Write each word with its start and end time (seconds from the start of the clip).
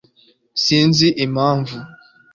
sinzi 0.63 1.07
impamvu 1.25 1.77